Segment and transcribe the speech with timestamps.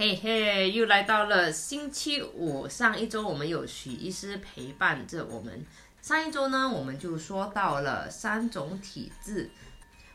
[0.00, 2.66] 嘿嘿，又来到了星期五。
[2.66, 5.62] 上一周我们有许医师陪伴着我们。
[6.00, 9.50] 上一周呢，我们就说到了三种体质，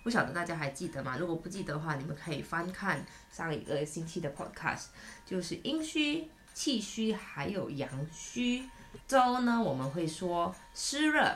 [0.02, 1.18] 不晓得大家还记得吗？
[1.20, 4.86] 如果不记得的话，你们可以翻看上一个星期的 podcast，
[5.24, 8.68] 就是阴虚、气虚还有阳虚。
[9.08, 11.32] 周呢，我们会说湿热、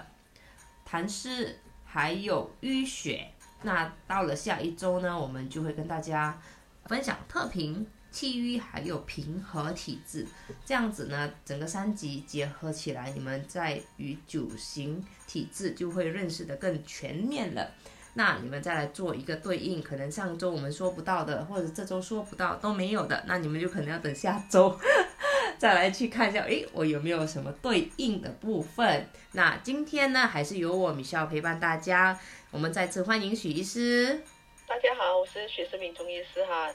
[0.90, 3.30] 痰湿还有淤血。
[3.62, 6.42] 那到了下一周呢，我们就会跟大家
[6.86, 7.86] 分享特评。
[8.12, 10.26] 气郁还有平和体质，
[10.66, 17.72] 这样子呢，整个三级结合起来，你们在与九型体质就会认识的更全面了。
[18.16, 24.78] 那你们再来做一个对应，可能上周我们说不到的，或者这周说不到都没有的，那你们就可能要等下周
[25.60, 29.08] 再来去看一下，诶，我有没有什么对应的部分？
[29.34, 32.20] 那今天呢，还是由我米笑陪伴大家。
[32.50, 34.22] 我们再次欢迎许医师。
[34.68, 36.68] 大家好，我是许思敏中医师哈。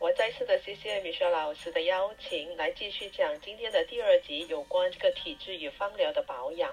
[0.00, 6.72] 我再次的谢谢米雪老师的邀请，来继续讲今天的第二集，有关这个体质与芳疗的保养，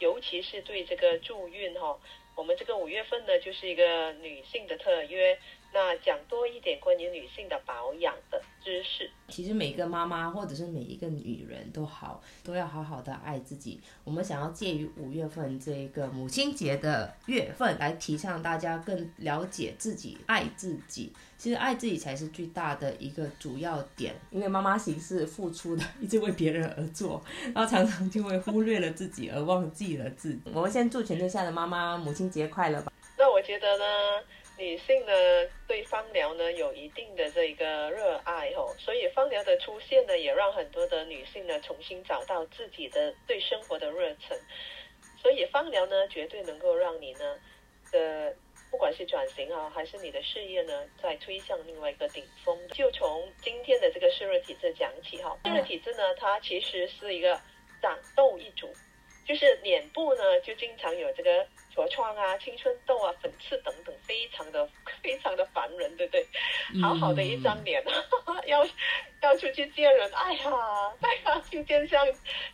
[0.00, 1.98] 尤其是对这个助孕哈。
[2.34, 5.38] 我们这个五月份呢，就是一个女性的特约。
[5.72, 9.10] 那讲多一点关于女性的保养的知识。
[9.28, 13.80] 其实每个妈妈或者是每一个女人都好，都要好好的爱自己。
[14.02, 21.12] 我们想要借于五月份这个母亲节的月份，来提倡大家更了解自己，爱自己。
[21.36, 24.14] 其实爱自己才是最大的一个主要点。
[24.30, 27.22] 因为妈妈型是付出的，一直为别人而做，
[27.54, 30.50] 然后常常就会忽略了自己，而忘记了自己。
[30.52, 32.92] 我们先祝全天下的妈妈母亲节快乐吧。
[33.16, 33.84] 那我觉得呢？
[34.58, 35.12] 女性呢，
[35.68, 44.36] 对芳疗呢有一定的这个热爱哦，所以芳疗的出现呢，也让很多的女性呢重新找到自己的对生活的热忱。
[45.22, 47.38] 所以芳疗呢，绝对能够让你呢
[47.92, 48.34] 的
[48.70, 52.58] 不管是转型啊，还是你的事业呢，再推向另外一个顶峰。
[52.68, 57.40] 就从今天的这个湿热体质讲起哈，湿热体质呢，它其实是一个
[57.80, 58.68] 长痘一族，
[59.28, 61.46] 就是脸部呢就经常有这个。
[61.76, 64.68] 痤疮啊、青春痘啊、粉刺等等，非常的
[65.00, 66.26] 非常的烦人，对不对？
[66.82, 67.80] 好好的一张脸，
[68.46, 68.66] 要
[69.22, 70.50] 要出去见人，哎呀，
[71.00, 72.04] 哎呀，去见相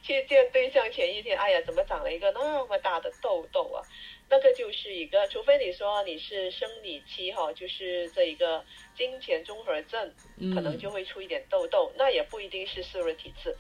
[0.03, 3.81] 去见对象前一天，哎呀，怎么长了一个那么大的痘痘啊？
[4.29, 8.63] 那个就是一个，除非你说你是生理期哈，就是这一个
[8.95, 10.15] 金钱综合症，
[10.55, 13.57] 可能就会出一点痘痘，那也不一定是湿热体质。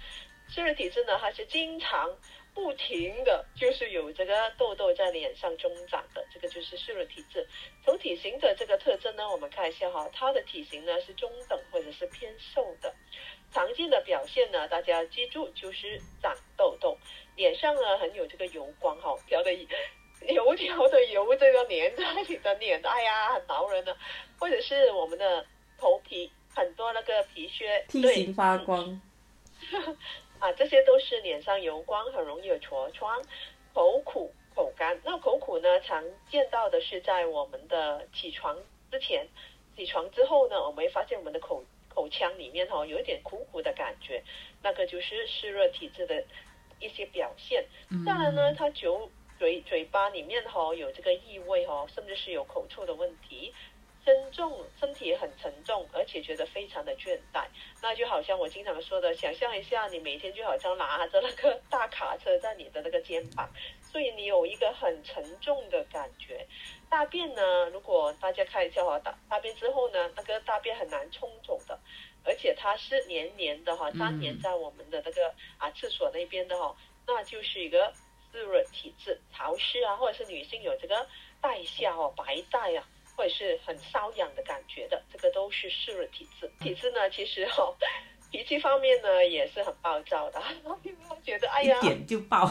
[0.50, 2.14] 湿热体质呢，它是经常。
[2.54, 7.44] 不停的就是有这个痘痘在脸上中长的，这个就是湿热体质。
[7.84, 12.94] 从体型的这个特征呢，我们看一下哈，它的体型呢是中等或者是偏瘦的。
[13.52, 16.96] 常见的表现呢，大家记住就是长痘痘，
[17.36, 23.96] 脸上呢很有这个油光哈，飘的油条的油这个粘在你的脸，哎呀很挠人的。
[24.38, 25.44] 或者是我们的
[25.76, 29.00] 头皮很多那个皮屑，梯形发光。
[30.44, 33.18] 啊，这些都是脸上油光，很容易有痤疮，
[33.72, 35.00] 口苦、口干。
[35.02, 38.54] 那口苦呢，常见到的是在我们的起床
[38.90, 39.26] 之前，
[39.74, 44.22] 起床之后呢，我们会发现我们的口口腔里面哈有一点苦苦的感觉，
[44.62, 46.22] 那个就是湿热体质的
[46.78, 47.64] 一些表现。
[48.04, 53.50] 当然呢，它酒嘴嘴巴里面哈有这个异味哈，甚至是有口臭的问题。
[54.04, 57.46] 身重，身体很沉重，而且觉得非常的倦怠，
[57.80, 63.48] 那就好像我经常说的，想象一下，你每天就好像拿着那个大卡车在你的那个肩膀，
[63.80, 66.46] 所以你有一个很沉重的感觉。
[66.90, 71.78] 大便呢，如果大家看一下哈，大大便之后呢，那个大便很难冲走的，
[72.24, 76.76] 而且它是黏黏的哈，粘黏在我们的那个啊厕所那边的哈，
[77.06, 77.90] 那就是一个
[78.30, 81.06] 湿热体质，潮湿啊，或者是女性有这个
[81.40, 82.86] 带下哦，白带啊。
[83.16, 86.50] 或者是很瘙痒的感觉的，这个都是湿热体质。
[86.60, 87.74] 体质呢，其实哈，
[88.30, 90.42] 脾气方面呢也是很暴躁的。
[91.24, 92.46] 觉得哎呀，一点就爆。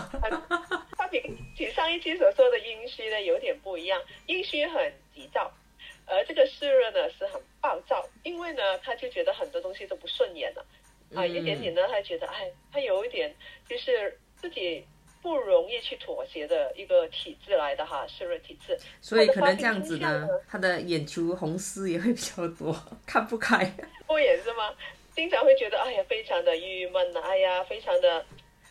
[0.98, 1.22] 他比
[1.56, 5.52] 比上一期所说的阴虚呢有点不一样，阴虚很急躁，
[6.06, 10.66] 而这个湿热呢是很暴躁，因为呢他就觉得很多东西都不顺眼了
[11.14, 13.36] 啊，一点点呢他觉得哎，他有一点
[13.68, 14.86] 就是自己。
[15.24, 22.76] 不容易去妥协的一个体质来的哈，湿热体质，所以可能这样子呢，他的眼球红丝也会比较多，
[23.08, 23.66] 看不开，
[24.06, 24.72] 不也是吗？
[25.16, 28.26] 经常会觉得哎呀，非常的郁闷呐，哎呀，非常的，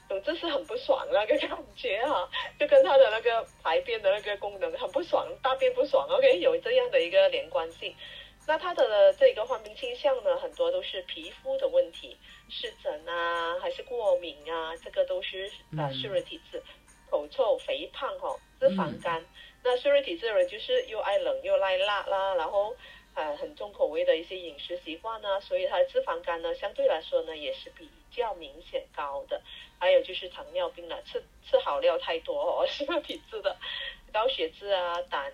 [0.09, 2.29] 总之是很不爽那个感觉哈，
[2.61, 7.95] 就跟他的那个排便的那个功能很不爽，大便不爽，OK，有这样的一个连贯性。
[8.45, 12.17] 那他的这个患病倾向呢，很多都是皮肤的问题，
[12.49, 16.63] 湿疹啊，还是过敏啊，这个都是啊湿热体质，
[17.09, 19.25] 口臭、肥胖哈，脂肪肝。
[19.63, 22.75] 那湿热体质的人就是又爱冷又爱辣啦，然后
[23.15, 29.41] 呃很重口味的一些饮食习惯呢，所以他的脂肪肝呢相对来说呢也是比较明显高的。
[29.79, 33.57] 还有就是糖尿病了，吃吃好料太多哦，湿热体质的
[34.13, 35.33] 高血脂啊、胆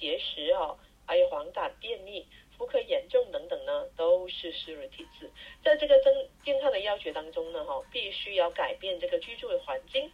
[0.00, 2.26] 结石哦，还有黄疸、便秘。
[2.58, 5.30] 妇科严重等等呢，都是湿热体质。
[5.62, 10.10] 在这个增健康的要诀当中呢，哈，必须要改变这个居住的环境，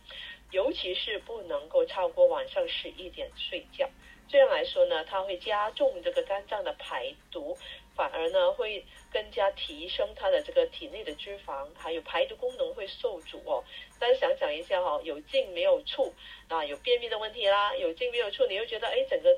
[0.50, 3.88] 尤其是不能够超过晚上十一点睡觉。
[4.28, 7.54] 这样来说呢，它会加重这个肝脏的排毒，
[7.94, 13.62] 反而呢会更加提升它的这个体内的脂肪，还有排毒功能会受阻哦。
[13.98, 16.14] 大家想想一下哈，有进没有出
[16.48, 16.64] 啊？
[16.64, 19.28] 有便秘的问题啦，有进没有出，你又觉得哎，整个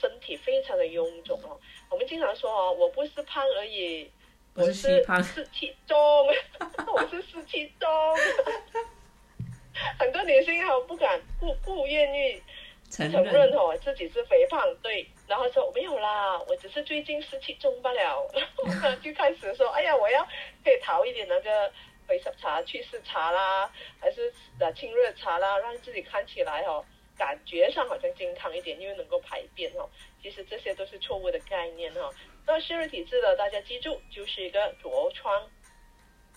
[0.00, 1.58] 身体非常的臃肿哦。
[1.90, 4.10] 我们经常说哦，我不是胖而已，
[4.54, 5.96] 我是湿气重，
[6.92, 7.88] 我是湿气重。
[9.98, 12.42] 很多女性哈不敢不不愿意
[12.90, 18.28] 承认哦自己是肥胖，对，然后说没有啦，我只是最近湿气重罢了。
[18.66, 20.22] 然后就开始说，哎呀，我要
[20.64, 21.72] 可以淘一点那个
[22.06, 23.70] 回湿茶、祛湿茶啦，
[24.00, 26.84] 还是呃清热茶啦，让自己看起来哦。
[27.20, 29.86] 感觉上好像健康一点，因为能够排便哦。
[30.22, 32.10] 其实这些都是错误的概念哈。
[32.46, 35.46] 那湿热体质的，大家记住，就是一个痤疮、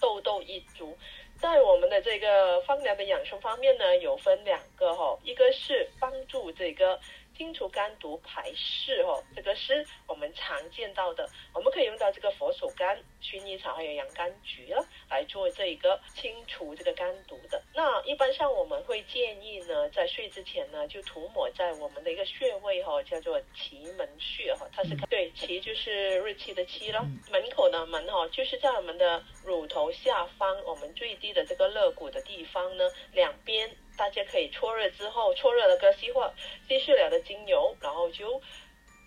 [0.02, 0.98] 痘痘一族。
[1.40, 7.00] 在我们的这个方疗的养生方面呢，有分两个哈，一个是帮助这个。
[7.38, 17.62] 清除肝毒排湿哦，这个是我们常见到的，我们可以用到这个佛手柑、薰衣草还有洋甘菊了来做这一个清除这个肝毒的。
[17.74, 33.70] 那一般上我们会建议呢，在睡之前呢，就涂抹在我们的一个穴位哈，叫做奇门穴哈，它是对奇就是日期的期了，门口的门哈，就是在我们的乳头下方，我们最低的这个肋骨的地方呢，两边。
[33.95, 36.34] 大家可以搓热之后，搓热了个稀化
[36.68, 38.42] 稀释了的精油，然后就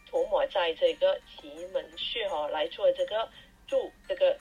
[0.08, 3.28] 涂抹在这个奇门穴哈，来做这个
[3.66, 4.38] 助这个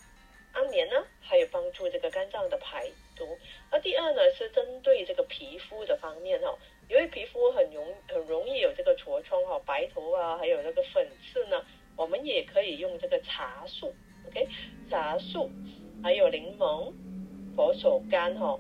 [0.54, 3.26] 安眠呢，还有帮助这个肝脏的排毒。
[3.72, 6.56] 那第二呢是针对这个皮肤的方面哈，
[6.88, 11.66] 因为皮肤很容很容易有这个痤疮哈、白头啊，还有那个粉刺呢，
[11.96, 13.94] 我们也可以用这个茶树
[14.28, 14.48] ，OK，
[14.92, 15.50] 茶树，
[16.04, 16.94] 还有柠檬、
[17.56, 18.60] 佛手柑哈。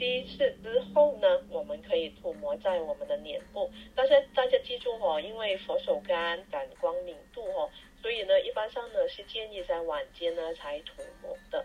[0.00, 3.70] 第一次之后呢，我们可以涂抹在我们的脸部。
[3.94, 7.68] 但是大家记住哦，因为佛手柑感光敏度哦，
[8.00, 11.62] 所以呢，一般上呢是建议在晚间呢才涂抹的。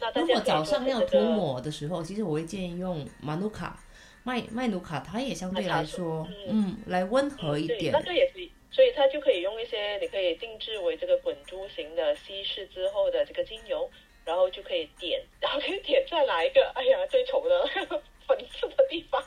[0.00, 3.78] 那如果早上要涂抹的时候，其实我会建议用马努卡、
[4.22, 7.92] 麦麦努卡，它也相对来说，嗯，来温和一点。
[7.92, 13.90] 那个也可以，所以它就可以用一些，你可以定制为这个滚珠型的稀释之后的这个精油。
[14.24, 16.66] 然后就可以点，然后可以点再来一个。
[16.74, 17.66] 哎呀，最丑的
[18.26, 19.22] 粉刺的地方，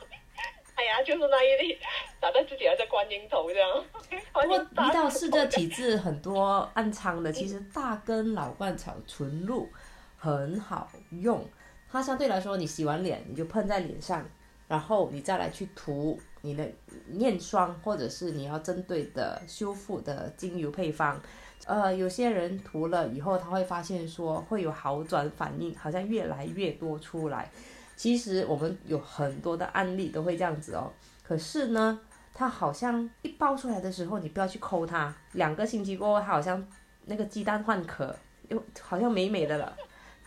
[0.74, 1.78] 哎呀，就是那一粒，
[2.20, 3.84] 打在自己还在观音头这样。
[4.32, 9.68] 不过胰岛素的体质很多暗疮的，其实大根老鹳草纯露
[10.16, 11.48] 很好用。
[11.90, 14.28] 它相对来说，你洗完脸你就喷在脸上，
[14.66, 16.66] 然后你再来去涂你的
[17.06, 21.20] 面霜，或者是你要针对的修复的精油配方。
[21.66, 27.50] 呃，有些人涂了以后，他会发现说会有好转反应，好像越来越多出来。
[27.96, 30.90] 其实我们有很多的案例都会这样子哦。
[31.22, 31.98] 可是呢，
[32.32, 36.64] 它好像一爆出来的时候，你不要去抠它，两个星期过后，它好像
[37.06, 38.14] 那个鸡蛋换壳，
[38.48, 39.76] 又好像美美的了。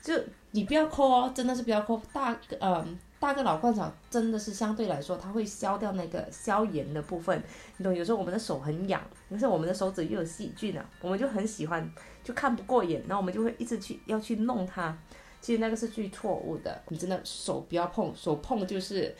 [0.01, 0.13] 就
[0.51, 2.00] 你不要抠哦，真的是不要抠。
[2.12, 3.00] 大嗯。
[3.21, 7.39] 大个老鹳草真的是相对来说，它会消掉那个消炎的部分，
[7.77, 7.93] 你懂？
[7.93, 8.99] 有时候我们的手很痒，
[9.29, 11.87] 有时候我们的手指又有细菌啊，我们就很喜欢，
[12.23, 14.97] 就看不过眼，然后我们就会一直去要去弄它。
[15.39, 19.15] 其实那个是最错误的，你真的手不要碰，手碰就是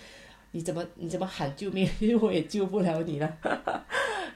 [0.50, 3.38] 你怎么你怎么喊救命，因为我也救不了你了。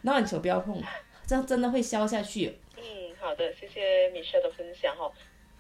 [0.03, 0.79] 那你手不要碰，
[1.25, 2.55] 这样真的会消下去。
[2.77, 2.84] 嗯，
[3.19, 5.12] 好的，谢谢米舍的分享哈。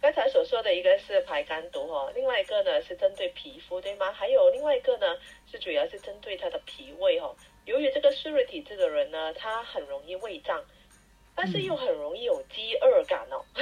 [0.05, 4.11] 刚才所说的一个是排肝毒哦，另外一个呢是针对皮肤对吗？
[4.11, 5.17] 还有另外一个呢
[5.51, 7.35] 是主要是针对他的脾胃哦。
[7.65, 10.63] 由于这个湿热体质的人呢，他很容易胃胀，
[11.33, 13.43] 但是又很容易有饥饿感哦，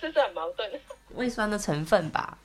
[0.00, 0.68] 是不是很矛盾？
[1.14, 2.36] 胃酸的成分吧，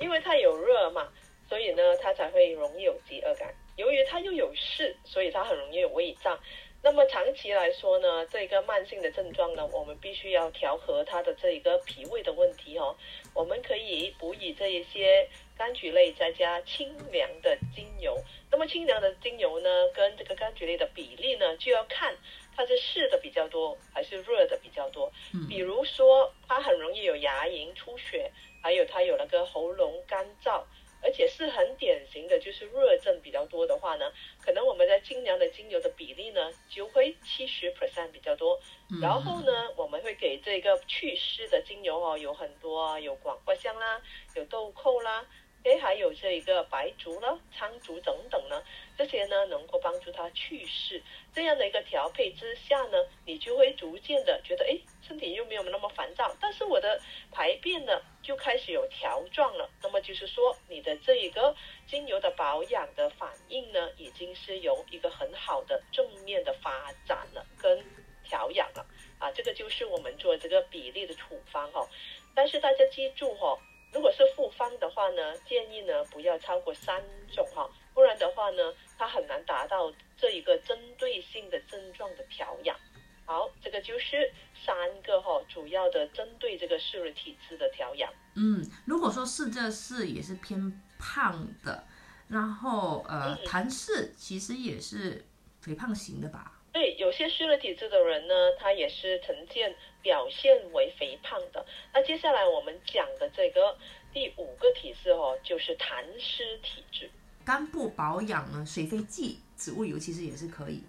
[0.00, 1.06] 因为它有热嘛，
[1.50, 3.54] 所以呢它才会容易有饥饿感。
[3.76, 6.40] 由于它又有湿，所以它很容易有胃胀。
[6.84, 12.96] 那么长期来说呢，这个慢性的症状呢，我们必须要调和它的这一个脾胃的问题哦。
[13.32, 18.18] 我们可以补以这一些柑橘类，再加清凉的精油。
[18.50, 22.16] 那么清凉的精油呢，跟这个柑橘类的比例呢，就要看
[22.56, 25.12] 它是湿的比较多还是热的比较多。
[25.32, 25.46] 嗯。
[25.48, 28.28] 比如说，它很容易有牙龈出血，
[28.60, 30.64] 还有它有那个喉咙干燥，
[31.02, 38.60] 而且是很典型的，就是热症比较多的话呢，可能我们在精粮的精油的比例呢就会七十 percent 比较多。
[39.00, 44.00] 然后呢，我们会给这个祛湿的精油哦，有很多啊，有广藿香啦，
[44.36, 45.26] 有豆蔻啦。
[45.64, 48.60] 诶，还有这一个白术了、苍术等等呢，
[48.98, 51.00] 这些呢能够帮助它去湿。
[51.32, 57.00] 这样的一个调配之下呢，你就会逐渐的觉得，诶，身体又没有那么烦躁，但是我的
[57.30, 59.70] 排便呢就开始有条状了。
[59.80, 61.54] 那么就是说，你的这一个
[61.86, 67.84] 精油的保养的反应呢，已经是有一个很好的正面的发展了，跟
[68.24, 68.84] 调养了。
[69.20, 71.88] 啊，这个就是我们做这个比例的处方哈。
[72.34, 73.56] 但是大家记住哈。
[73.92, 82.76] 如果是复方的话呢，建议呢不要超过三种哈，不然的话呢，它很难达到这一个针对性的症状的调养。
[83.24, 84.32] 好，这个就是
[84.64, 88.12] 三个哈主要的针对这个湿热体质的调养。
[88.34, 91.84] 嗯，如果说是这是也是偏胖的，
[92.28, 95.24] 然后呃，痰湿其实也是
[95.60, 96.61] 肥胖型的吧？
[96.72, 99.74] 对，有些虚热体质的人呢，他也是呈现。
[100.02, 101.64] 表现为肥胖的，
[101.94, 103.78] 那接下来我们讲的这个
[104.12, 107.08] 第五个体质哦，就是痰湿体质。
[107.44, 110.82] 肝部保养呢，水飞剂植物油其实也是可以，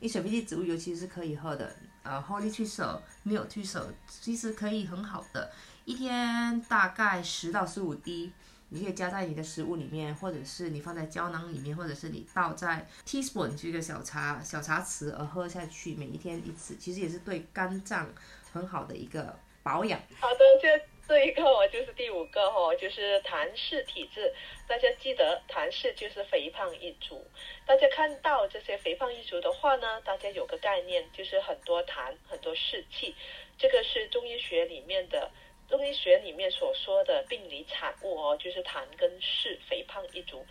[0.00, 1.72] 你水飞剂植物油其实是可以喝的。
[2.02, 5.52] 呃，Holy 去手没有去手，其实可以很好的，
[5.84, 8.32] 一天大概十到十五滴。
[8.70, 18.12] 你可以加在你的食物里面，或者是你放在胶囊里面，或者是你倒在 teaspoon 这个小茶小茶匙而喝下去，每一天一次，其实也是对肝脏
[18.52, 19.98] 很好的一个保养。
[20.20, 24.34] 好的，这这一个哦，就是第五个哈，就是痰湿体质。
[24.66, 27.26] 大家记得，痰湿就是肥胖一族。
[27.64, 33.14] 大家看到这些肥胖一族的话呢，大家有个概念，就是很多痰，很多湿气。
[33.56, 35.30] 这个是中医学里面的。
[35.68, 40.44] 中医学里面所说的病理产物哦，就是痰跟湿，肥胖一族。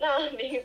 [0.00, 0.64] 那名，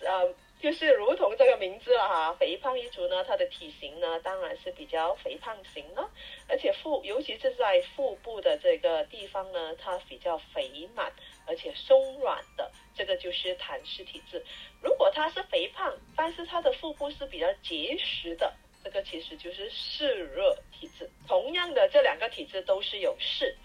[0.00, 6.10] 呃，就是如同这个名字了哈， 肥胖一族呢，它的体型呢，当然是比较肥胖型了，
[6.48, 11.12] 而且腹，尤其是在腹部的这个地方呢，它比较肥满，
[11.46, 14.42] 而且松软的，这个就是痰湿体质。
[14.80, 18.50] 如果它是肥胖，但是它的腹部是比较结实的。
[18.82, 21.08] 这个其实就是湿热体质。
[21.28, 23.56] 同样的，这两个体质都是有湿。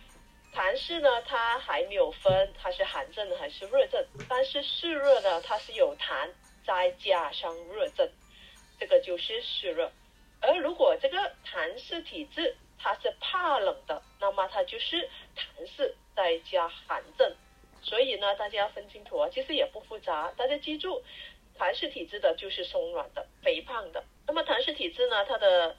[0.53, 6.29] 痰湿呢，它还没有分它是寒症还是热症，但是湿热呢，它是有痰
[6.65, 8.09] 再加上热症，
[8.79, 9.91] 这个就是湿热。
[10.41, 17.35] 而如果这个痰湿体质它是怕冷的，那么它就是痰湿再加寒症。
[17.81, 20.33] 所以呢，大家要分清楚啊，其实也不复杂。
[20.37, 21.03] 大家记住，
[21.57, 24.03] 痰湿体质的就是松软的、肥胖的。
[24.27, 25.75] 那么痰湿体质呢，它的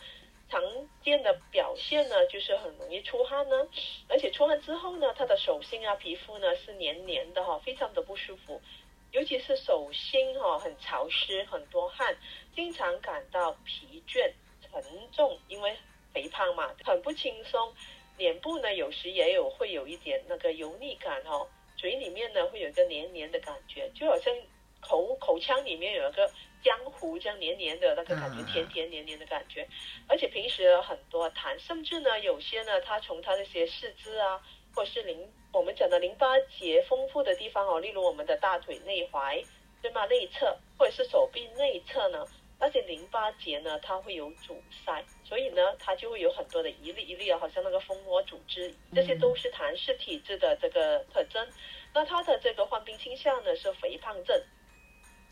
[0.48, 0.62] 常
[1.02, 3.66] 见的表现呢，就是很容易出汗呢，
[4.08, 8.62] 而且出汗之后呢，它的手心啊、皮肤呢是黏黏的哈，非常的不舒服，
[9.10, 12.16] 尤其是手心哈，很潮湿，很多汗，
[12.54, 15.76] 经常感到疲倦、沉重，因为
[16.14, 17.74] 肥胖嘛，很不轻松。
[18.16, 24.32] 脸部呢，有时也有会有一点那个油腻感哈，嘴里面呢会有一个黏黏的感觉，就好像
[24.80, 26.30] 口口腔里面有一个。
[26.62, 29.66] 江湖这样黏黏的那个感觉，甜甜黏黏的感觉，
[30.08, 34.40] 而且平时很多痰，甚至呢有些呢，它从它那些四肢啊，
[34.74, 39.44] 或者是淋我们讲的淋巴结丰富的地方哦，例如我们的大腿内踝，
[39.80, 40.04] 对吗？
[40.06, 42.26] 内侧或者是手臂内侧呢，
[42.58, 51.46] 那些淋巴结呢，它会有阻塞，所以呢，它就会有很多的一粒一粒的，好像那个蜂窝组织，这些都是痰湿体质的这个特征。
[51.94, 54.42] 那它的这个患病倾向呢是肥胖症。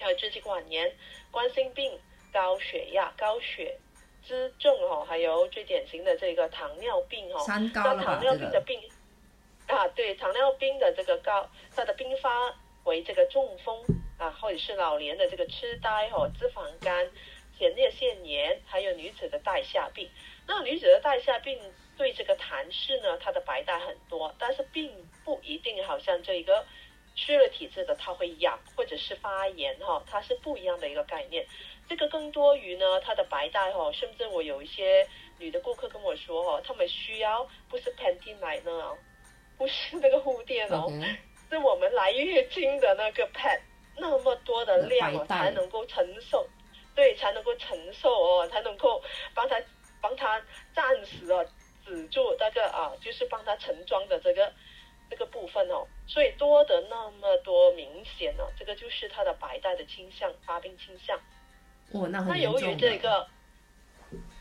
[0.05, 0.95] 还有支气管炎、
[1.31, 1.99] 冠心病、
[2.31, 3.75] 高血压、高血
[4.23, 7.43] 脂症哦，还有最典型的这个糖尿病哦。
[7.49, 8.79] 那糖尿病的病
[9.67, 13.83] 啊，对，糖尿病的这个高，它的并发为这个中风
[14.19, 17.11] 啊，或者是老年的这个痴呆哦，脂肪肝、
[17.59, 20.11] 前列腺炎，还有女子的带下病。
[20.47, 21.59] 那女子的带下病
[21.97, 24.93] 对这个痰湿呢，它的白带很多，但是并
[25.25, 26.63] 不一定好像这个。
[27.15, 31.47] 湿热体质的，它会痒或者是发炎哈，它是不一样的一个概念。
[31.89, 35.07] 这个更多于呢，它的白带哈，甚至我有一些
[35.39, 38.97] 女的顾客跟我说哈，他们需要不是 panty 奶呢，
[39.57, 40.91] 不是那个护垫哦，
[41.51, 43.61] 是我们来月经的那个 pad，
[43.97, 46.49] 那么多的量哦，才能够承受，
[46.97, 49.01] 对，才能够承受哦，才能够
[49.35, 49.63] 帮他
[50.01, 50.43] 帮他
[50.75, 51.47] 暂时哦
[51.85, 54.53] 止住那个啊，就是帮他盛装的这个。
[55.15, 61.17] 这个部分哦，所以多的那么多明显哦，这个就是它的白带的倾向发病倾向。
[61.93, 63.25] 哦，那那由于这个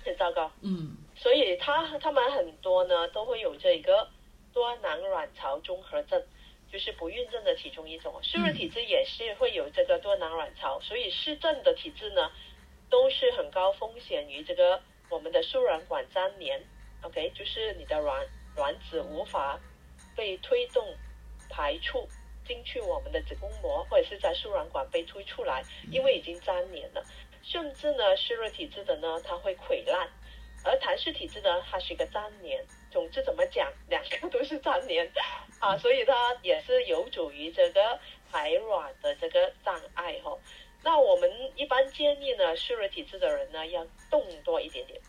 [0.04, 4.10] 很糟糕，嗯，所以他他们很多呢都会有这个
[4.52, 6.24] 多囊卵巢综合症。
[6.72, 8.20] 就是不孕症的其中一种。
[8.24, 12.32] 湿热体质也是会有这个多囊卵巢，所以湿症的体质呢，
[12.90, 16.60] 都是很高风险于这个我们的输卵管粘连。
[17.04, 18.26] OK，就是你的卵
[18.56, 19.60] 卵子无法
[20.16, 20.96] 被推动
[21.50, 22.08] 排出
[22.46, 27.04] 进去我们的子宫膜，或者是在输卵管被推出来，因为已经粘连了。
[27.42, 30.08] 甚至呢，湿热体质的呢，它会溃烂；
[30.64, 32.66] 而痰湿体质呢，它是一个粘连。
[32.92, 35.12] 总之怎么讲，两个都是粘连
[35.60, 38.00] 啊，所以它也是有助于这个
[38.32, 40.38] 排卵的这个障碍哈。
[40.84, 45.00] 那我们一般建议呢，湿热体质的人呢，要动多一点点。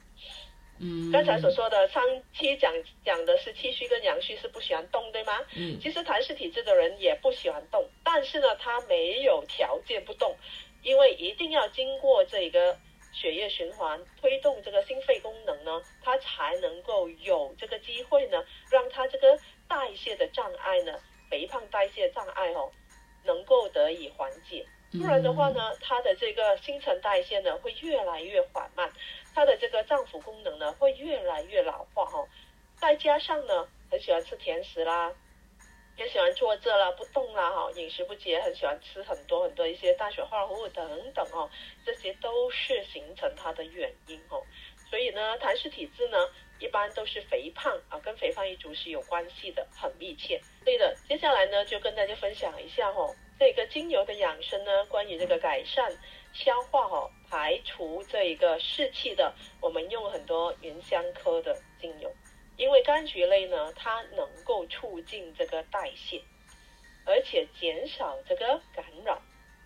[0.85, 2.03] 嗯，刚才所说的上
[2.37, 2.71] 期讲
[3.03, 5.41] 讲的是气虚跟阳虚是不喜欢动，对吗？
[5.57, 10.37] 嗯，其实痰湿体质的人也不喜欢动，但是呢，他没有条件不动，
[10.83, 12.77] 因为一定要经过这个
[13.15, 20.93] 血液循环，推动这个心肺功能呢，他才能够有这个机会呢，让他这个代谢的障碍呢，
[21.31, 22.71] 肥胖代谢障碍哦，
[23.25, 24.67] 能够得以缓解。
[24.93, 28.93] 不然的话呢，他的这个新陈代谢呢，会越来越缓慢。
[29.35, 32.25] 它的这个脏腑功能呢会越来越老化哈，
[32.77, 35.13] 再加上呢很喜欢吃甜食啦，
[35.97, 41.51] 也喜欢坐着啦不动啦哈，饮食不节，很喜欢吃很多很多一些碳水化合物等等哦，
[41.85, 44.41] 这些都是形成它的原因哦。
[44.89, 46.19] 所以呢，痰湿体质呢
[46.61, 50.41] 一般都是肥胖啊，跟肥胖一族是有关系的，很密切。
[50.65, 55.93] 对的，接下来呢就跟大家分享一下哦，这个精油的养生呢，关于这个改善。
[56.37, 62.09] 消化哈，排除这一个湿气的，我们用很多芸香科的精油，
[62.57, 66.23] 因为柑橘类呢，它能够促进这个代谢，
[67.05, 69.21] 而且减少这个感染，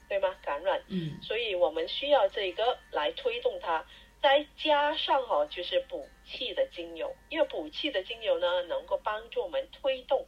[0.09, 0.35] 对吗？
[0.43, 3.85] 感染，嗯，所以我们需要这个来推动它，
[4.23, 10.27] 再加上哈，就是补气的精油，因为补气的精油呢，能够帮助我们推动、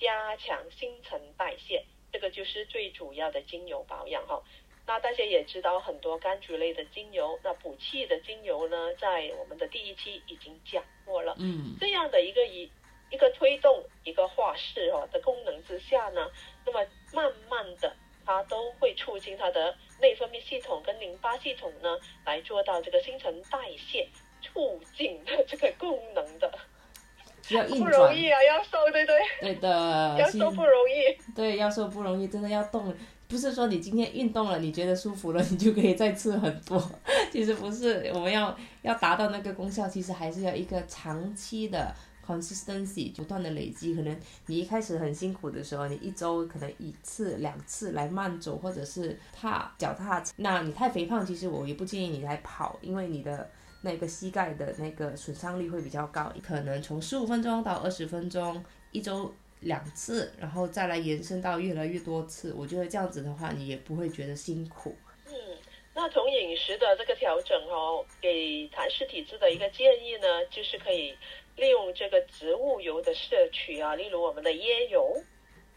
[0.00, 4.42] 加强新陈代谢，这个就是最主要的精油保养哈。
[4.90, 11.36] 那大家也知道很多柑橘类的精油，那补气的精油呢，在我们的第一期已经讲过了。
[11.38, 12.68] 嗯，这样的一个一
[13.08, 16.28] 一个推动一个化湿哦的功能之下呢，
[16.66, 17.94] 那么慢慢的
[18.26, 24.08] 它都会促进它的内分泌系统跟淋巴系统呢，来做到这个新陈代谢
[24.42, 26.52] 促进的这个功能的。
[27.50, 29.16] 要运不容易啊，要瘦对对？
[29.40, 29.68] 对的，
[30.18, 31.32] 要瘦不容易。
[31.32, 32.92] 对，要瘦不容易，真的要动。
[33.30, 36.90] 不是说你今天运动了，你觉得舒服了，你就可以再吃很多。
[37.30, 41.94] 其实不是，我们要要达到那个功效，其实还是要一个长期的
[42.26, 43.94] consistency，不断的累积。
[43.94, 50.20] 可能你一开始很辛苦的时候，你一周可能一次两次来慢走，或者是踏脚踏。
[50.34, 53.48] 那你太肥胖，其实我也不建议你来跑，因为你的
[53.82, 56.32] 那个膝盖的那个损伤率会比较高。
[56.42, 59.32] 可能从十五分钟到二十分钟一周。
[59.60, 64.96] 两次，然后再来延伸到越来越多次，我觉得这样子的话，你也不会觉得辛苦。
[65.26, 65.32] 嗯，
[65.94, 71.14] 那从饮食的这个调整哦，给痰湿体质的一个建议呢，就是可以
[71.56, 75.22] 利用这个植物油的摄取啊，例如我们的椰油，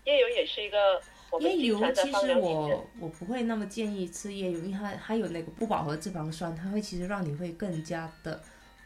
[0.05, 8.41] 椰油也是一个我们椰油其实我我不会那么建议吃椰油，因为它还有那个不饱和脂肪酸，它会其实让你会更加的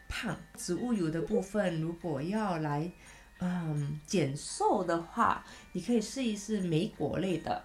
[0.08, 0.36] 胖。
[0.56, 2.90] 植物油的部分，如果要来。
[3.40, 7.62] 嗯，减瘦的话，你可以试一试莓果类的，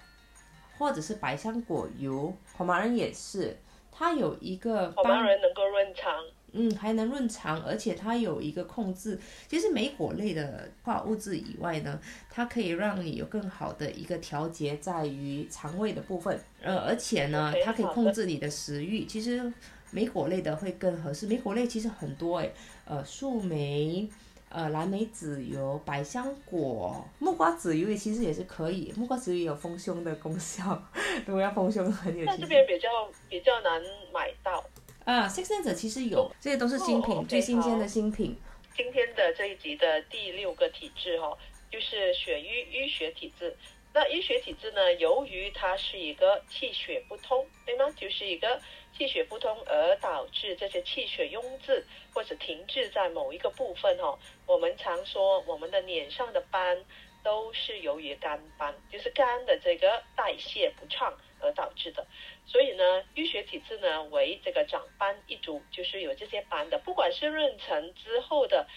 [0.77, 2.35] 或者是百香果油。
[2.55, 3.57] 红麻仁也是，
[3.91, 6.13] 它有一个红麻仁能够润肠，
[6.51, 9.19] 嗯，还能润肠，而且它有一个控制。
[9.47, 16.39] 其实莓果类的化物质以外呢，它可以让你有更好的一个调节，在于肠胃的部分。
[16.61, 19.05] 呃，而且呢，它可以控制你的食欲。
[19.05, 19.51] 其实
[19.89, 21.25] 莓果类的会更合适。
[21.25, 22.53] 莓果类其实很多诶，
[22.85, 24.07] 呃，树莓。
[24.53, 28.93] 呃，蓝莓籽油、百香果、木瓜籽油也其实也是可以。
[28.95, 30.79] 木瓜籽油也有丰胸的功效，
[31.25, 32.23] 如果要丰胸很有。
[32.25, 32.87] 但这边比较
[33.27, 33.81] 比较难
[34.13, 34.63] 买到。
[35.05, 38.37] 啊，Six Sense 其实有，这些都是新品，最新鲜的新品。
[38.77, 41.35] 今天的这一集的第六个体质哈，
[41.71, 43.55] 就是血瘀淤血体质。
[43.93, 47.89] 那淤血体质呢，由于它是一个气血不通，对吗？
[47.95, 48.59] 就是一个。
[48.95, 54.15] 气血不通而导致这些气血壅滞或者停滞在某一个部分哦。
[54.45, 56.85] 我们常说我们的脸上的斑
[57.23, 62.05] 都是由于肝斑，就是肝的这个代谢不畅而导致的。
[62.45, 68.67] 所以呢，淤血体质呢为这个长斑一族，就是有这些斑的，不管是妊娠之后的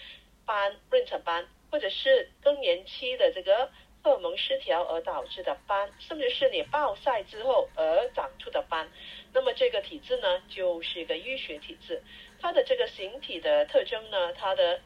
[0.47, 3.69] 斑、妊娠斑，或者是更年期的这个。
[4.07, 8.89] 荷尔蒙失调而导致的斑，甚至是你暴晒之后而长出的斑，
[9.33, 12.01] 那么这个体质呢，就是一个淤血体质。
[12.39, 14.79] 它的这个形体的特征呢，它的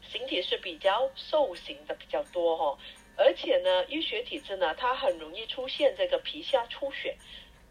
[0.00, 2.78] 形体是比较瘦型的比较多哈，
[3.14, 7.14] 而且呢，淤血体质呢，它很容易出现这个皮下出血，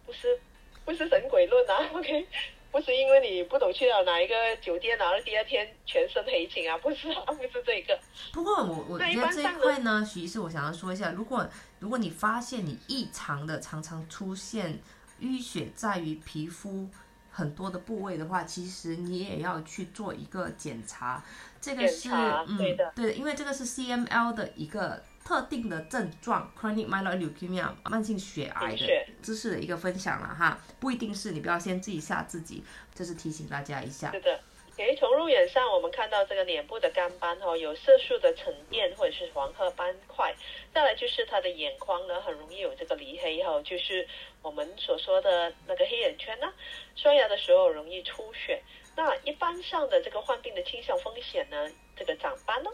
[0.05, 0.39] 不是
[0.85, 2.27] 不是神鬼论啊，OK，
[2.71, 7.99] 不是因为你不懂去了哪一个酒店，然后第二天全身黑青啊，不是啊，不是这个。
[8.31, 11.47] 不过我我觉得这一块呢，徐医师，我想要说一下，如果
[11.79, 14.79] 如果你发现你异常的常常出现
[15.21, 16.87] 淤血在于皮肤
[17.31, 21.23] 很多的部位的话，其实你也要去做一个检查。
[21.61, 32.63] 这个是嗯对的，对，因为这个是 CML 的一个特定的症状，chronic myeloid leukemia 慢性血癌的知识的一个分享了哈，不一定是你不要先自己吓自己，
[32.95, 34.11] 这是提醒大家一下。
[34.11, 34.39] 是的，
[34.77, 40.35] 诶，从肉眼上我们看到这个脸部的干斑哈，有色素的沉淀或者是黄褐斑块，
[40.73, 44.07] 再来就是他的眼眶呢很容易有这个离黑哈，就是
[44.41, 46.51] 我们所说的那个黑眼圈呢，
[46.95, 48.63] 刷牙的时候容易出血。
[48.95, 52.71] 那一般上的这个患病的倾向风险呢，这个长斑呢，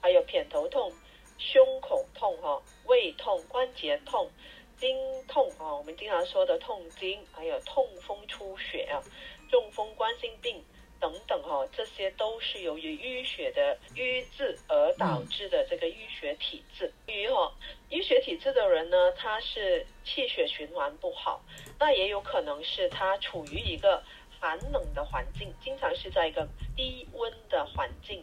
[0.00, 0.92] 还有偏头痛、
[1.38, 4.30] 胸口痛哈、胃痛、关节痛、
[4.78, 4.96] 经
[5.26, 9.02] 痛啊，我们经常说的痛经，还有痛风出血啊、
[9.50, 10.62] 中风、冠心病
[11.00, 16.92] 等等哈，这些都是由于淤血的瘀滞而导致的这个淤血体质。
[17.06, 17.52] 于哈
[17.90, 21.40] 淤血体质的人呢，他是气血循环不好，
[21.78, 24.02] 那也有可能是他处于一个。
[24.38, 26.46] 寒冷的环境，经常是在一个
[26.76, 28.22] 低温的环境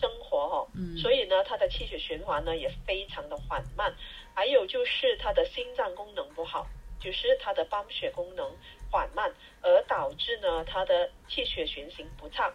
[0.00, 0.66] 生活哈，
[1.00, 3.94] 所以呢，他的气血循环呢也非常的缓慢。
[4.34, 6.66] 还有就是他的心脏功能不好，
[7.00, 8.54] 就是他的泵血功能
[8.90, 9.32] 缓慢，
[9.62, 12.52] 而导致呢他的气血循行不畅。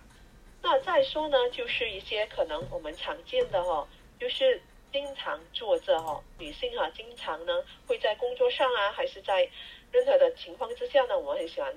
[0.61, 3.87] 那再说呢，就是一些可能我们常见的哈，
[4.19, 9.49] 就是经常坐着哈，女性哈，经常呢会在工作上啊，还是在
[9.91, 11.73] 任何的情况之下呢，我很喜欢。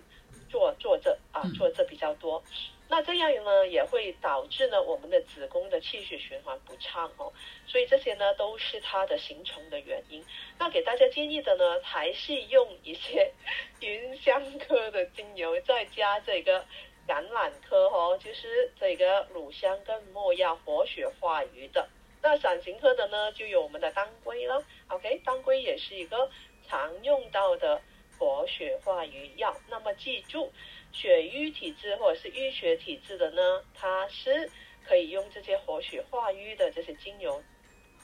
[0.50, 2.40] 坐坐着啊，坐着比较多，
[2.86, 7.32] 那这样呢也会导致呢我们的子宫的气血循环不畅哦，
[7.66, 10.24] 所以这些呢都是它的形成的原因。
[10.58, 13.32] 那给大家建议的呢，还是用一些
[13.80, 16.64] 芸香科的精油，再加这个
[17.08, 21.88] 橄榄科哦，就是这个乳香跟没药活血化瘀的。
[22.22, 24.62] 那伞形科的呢，就有我们的当归了。
[24.88, 26.30] OK，当归也是一个
[26.68, 27.80] 常用到的。
[28.16, 30.52] 活血化瘀药，那么记住，
[30.94, 34.48] 血瘀体质或者是淤血体质的呢，它是
[34.87, 37.42] 可以用这些活血化瘀的这些精油，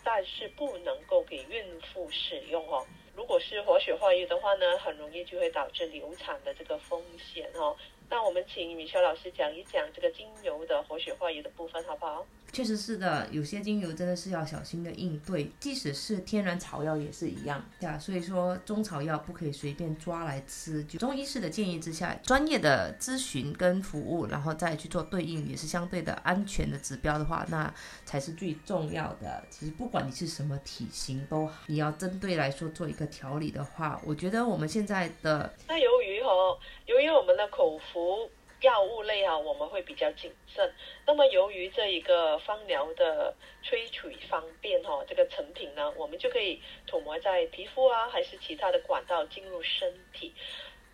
[0.04, 2.84] 但是不能够给孕妇使用哦。
[3.16, 7.76] 如果是活血化瘀的话呢，很容易就会导致流产的这个风险哦。
[8.08, 12.26] 那我们请米肖老师讲一讲这个精油的活血化瘀的部分，好不好？
[12.52, 17.98] 确实是的，有些精油真的是要小心的应对，即使是天然草药也是一样呀。
[17.98, 27.72] 所以说中草药不可以随便抓来吃，就中医师的建议之下，专业的咨询跟服务，然后再去做对应，也是相对的安全的指标的话，那
[28.04, 29.42] 才是最重要的。
[29.48, 38.28] 其实不管你是什么体型都，你要针对来说做一个调理的话，我觉得我们现在的那由于哦，由于我们的口服。
[38.60, 40.72] 药物类啊，我们会比较谨慎。
[41.06, 50.34] 那么由于这一个芳疗的萃取方便哈，这个成品呢，我们就可以涂抹在皮肤啊，还是其他的管道进入身体。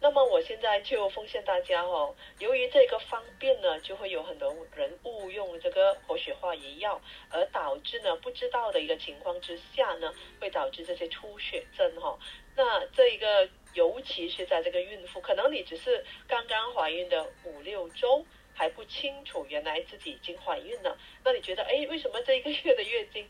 [0.00, 7.00] 那么我现在就奉劝大家哈，由于这个方便呢，就会有很多人误用这个活血化瘀药，
[7.30, 12.16] 而导致呢不知道的一个情况之下呢，会导致这些出血症哈。
[12.54, 13.48] 那这一个。
[13.76, 20.98] 尤其是在这个孕妇，可能你只是刚刚怀孕的五六周，还不清楚原来自己已经怀孕了。
[21.22, 23.28] 那你觉得，哎，为什么这一个月的月经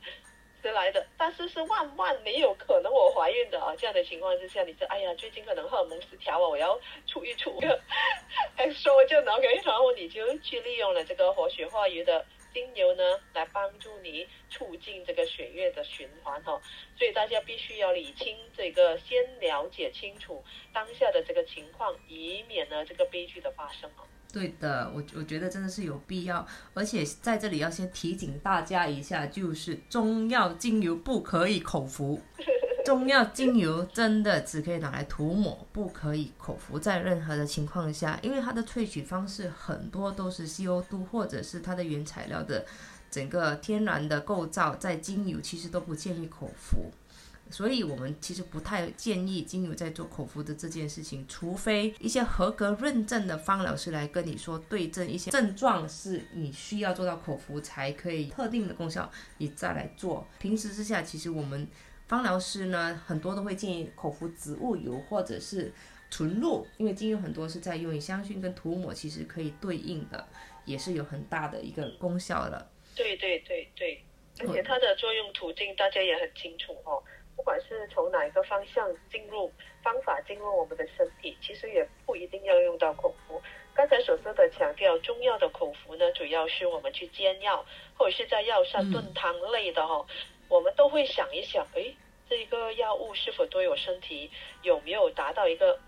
[0.63, 1.05] 迟来的？
[1.19, 3.75] 但是是万万没有可能我怀孕的啊！
[3.77, 6.79] 这样的情况之下，你说，哎呀，最近可能荷尔蒙失调啊，我要
[7.09, 7.61] 出一出，
[8.57, 12.25] 还说就 OK，然后你就去利用了这个活血化瘀的。
[12.57, 13.03] 精油呢，
[13.35, 16.59] 来帮助你促进这个血液的循环哈，
[16.97, 20.43] 所以大家必须要理清这个，先了解清楚
[20.73, 24.05] 当下的这个情况，以免呢这个悲剧的发生哦。
[24.33, 32.19] 对的，我我觉得真的是有必要，而且在这里要先提醒大家一下，就是中药精油不可以口服。
[32.87, 42.65] 中药精油真的只可以拿来涂抹，不可以口服，在任何的情况下，因为它的萃取方式很多都是 CO2 或者是它的原材料的
[43.11, 46.93] 整个天然的构造，在精油其实都不建议口服，
[47.51, 60.25] 所以我们其实不太建议精油在做口服的这件事情，除非一些合格认证的方疗师来跟你说对症一些症状是你需要做到口服才可以特定的功效，你再来做。
[60.39, 61.67] 平时之下，其实我们。
[62.07, 65.73] 芳疗师呢，很多都会建议口服植物油或者是
[66.09, 70.29] 纯露，因为精油很多是在用于香薰跟涂抹，其实可以对应的，
[70.65, 72.71] 也是有很大的一个功效的。
[72.95, 74.05] 对对对对，
[74.39, 77.03] 而且它的作用途径大家也很清楚哦。
[77.35, 83.43] 不管是从哪一个方向进入方法进入我们的身体，其实也不一定要用到口服。
[83.75, 87.63] 刚才所说的强调中药的口服呢，主要是我们去煎药
[87.95, 90.07] 或者是在药膳炖汤类的哈，
[90.49, 91.95] 我们都会想一想，哎，
[92.29, 94.31] 这个药物是否对我身体
[94.63, 95.79] 有没有达到一个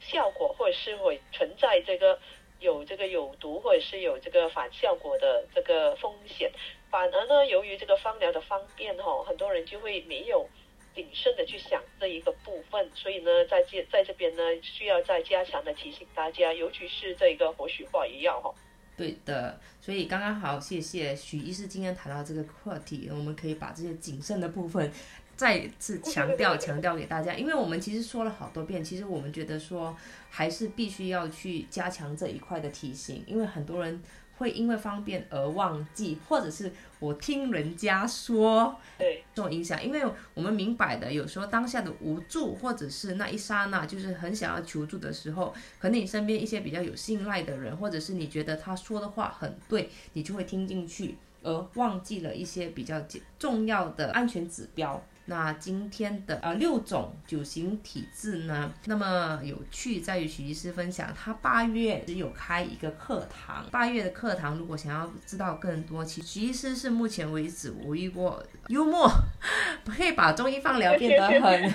[0.00, 2.18] 效果，或者是会存在这个
[2.60, 6.50] 有这个有毒或者是有这个反效果的这个风险。
[6.90, 10.48] 反而呢，由于这个方疗的方便哈，很多人就会没有。
[10.94, 18.52] 谨慎的去想这一个部分，所以呢，在这在这边呢，需要再加强的提醒大家，尤其是这一个活血化瘀药哈。
[18.98, 24.90] 对的，所以刚刚好，谢谢许医师今天谈到这个课题，我们可以把这些谨慎的部分
[25.36, 29.96] 再次 强调强调给大家，因为我们其实说了好多遍，其实我们觉得说
[30.28, 34.02] 还是必须要去加强这一块的提醒，因为很多人。
[34.38, 40.02] 会因为方便而忘记，或者是我听人家说，对这种影响，因为
[40.34, 53.02] 我们明摆的，有时候当下的无助，或者是那一刹那，就是很想要求助的时候，可能你身边一些比较有信赖的人，或者是你觉得他说的话很对，你就会听进去，而忘记了一些比较
[53.38, 55.02] 重要的安全指标。
[55.30, 63.66] 那今天的呃六种九型体质呢，那么有趣在于许医师分享，他八月只有开一个课堂。
[63.70, 69.06] 八月的课堂，如果想要知道更多，其实许医师是目前为止我遇过幽默，
[69.84, 71.74] 可以把中医放疗变得很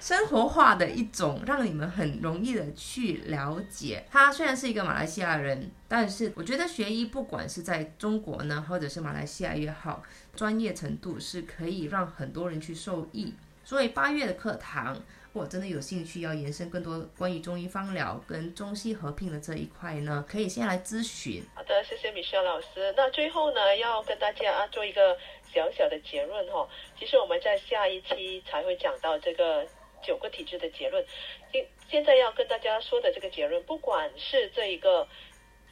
[0.00, 4.06] 生活化的一种，让你们很容易的去了解。
[4.10, 10.02] 他虽然是一个马来西亚人，但是我觉得学医不管是在中国呢，或者是马来西亚也好。
[10.36, 14.96] 专业程度是可以让很多人去受益，所以八月的课堂，
[15.32, 21.42] 我真的有兴趣要延伸更多关于中医方疗跟中西合并的这一块呢，可以先来咨询。
[21.56, 22.94] 好的，谢谢米歇老师。
[22.96, 25.18] 那最后呢，要跟大家啊做一个
[25.52, 26.68] 小小的结论哈。
[26.96, 29.66] 其实我们在下一期才会讲到这个
[30.00, 31.04] 九个体质的结论。
[31.50, 35.08] 现现在要跟大家说的这个结论，不管是这一个。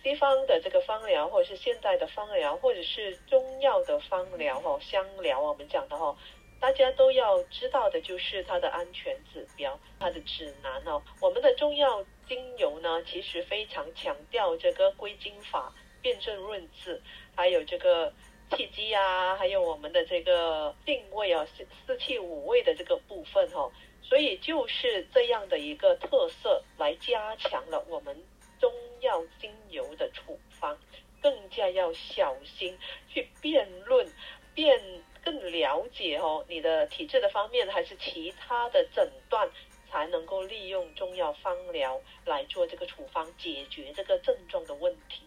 [0.03, 6.17] 西方的这个方疗，或者是现代的方疗，或者是中药的方疗哦，香疗我们讲的哦，
[6.61, 11.03] 大家都要知道的就是它的安全指标，它的指南哦。
[11.21, 17.03] 我们的中药精油呢，其实非常强调这个归经法、辨证论治，
[17.35, 18.13] 还有这个
[18.53, 23.73] 气机啊，还有我们的这个定位啊，四四气五味的这个部分哦。
[24.03, 28.17] 所以就是这样的一个特色，来加强了我们。
[28.61, 30.79] 中药精油的处方，
[31.21, 34.07] 更加要小心去辩论、
[34.55, 34.81] 辩
[35.23, 39.51] 更了解哦，你的体质的方面，还是其他的诊断，
[39.91, 45.26] 才能够利用中药方疗来做这个处方，解决这个症状的问题。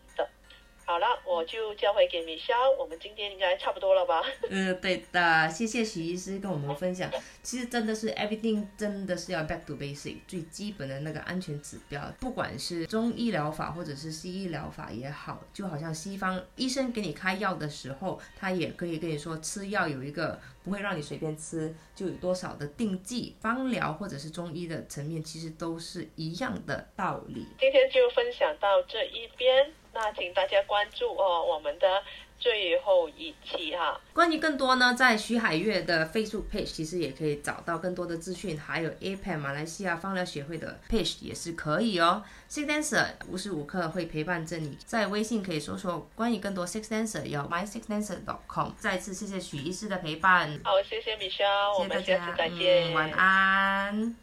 [0.89, 2.55] 好了，我就交回给米肖。
[2.71, 4.23] 我们今天应该差不多了吧？
[4.49, 7.07] 嗯，对的，谢谢许医师跟我们分享。
[7.43, 12.11] 其实真的是 everything，真的是要 back to basic，最基本的那个安全指标。
[12.19, 23.35] 不管是中医疗法或者是西医疗法也好，就好像西方医生给你开药的时候，他也可以跟你说吃药有一个不会让你随便吃，就有多少的定剂。
[23.39, 27.45] 方疗或者是中医的层面，其实都是一样的道理。
[27.59, 29.71] 今天就分享到这一边。
[29.93, 32.01] 那请大家关注哦，我们的
[32.39, 33.99] 最后一期哈。
[34.13, 42.23] 关于更多呢，在徐海月的 Facebook page 其实也可以找到更多的资讯，还有 APEC 马来西亚芳疗协会的 page 也是可以哦。
[42.49, 48.71] Six Dancer 无时无刻会陪伴着你，在微信可以搜索关于更多 Six Dancer，有 MySixDancer.com。
[48.77, 50.59] 再次谢谢许医师的陪伴。
[50.63, 51.45] 好，谢谢米肖，
[51.77, 52.93] 我们下次再见。
[52.93, 54.15] 晚安。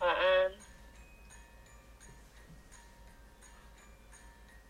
[0.00, 0.65] 晚安。